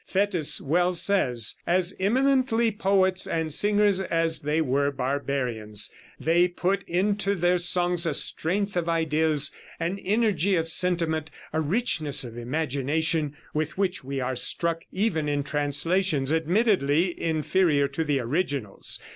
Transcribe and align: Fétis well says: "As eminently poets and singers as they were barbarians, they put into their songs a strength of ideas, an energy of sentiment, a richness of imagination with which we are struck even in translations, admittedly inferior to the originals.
Fétis 0.11 0.59
well 0.59 0.93
says: 0.93 1.53
"As 1.67 1.93
eminently 1.99 2.71
poets 2.71 3.27
and 3.27 3.53
singers 3.53 3.99
as 4.01 4.39
they 4.39 4.59
were 4.59 4.89
barbarians, 4.89 5.91
they 6.19 6.47
put 6.47 6.81
into 6.89 7.35
their 7.35 7.59
songs 7.59 8.07
a 8.07 8.15
strength 8.15 8.75
of 8.75 8.89
ideas, 8.89 9.51
an 9.79 9.99
energy 9.99 10.55
of 10.55 10.67
sentiment, 10.67 11.29
a 11.53 11.61
richness 11.61 12.23
of 12.23 12.35
imagination 12.35 13.35
with 13.53 13.77
which 13.77 14.03
we 14.03 14.19
are 14.19 14.35
struck 14.35 14.85
even 14.91 15.29
in 15.29 15.43
translations, 15.43 16.33
admittedly 16.33 17.13
inferior 17.21 17.87
to 17.87 18.03
the 18.03 18.19
originals. 18.21 18.99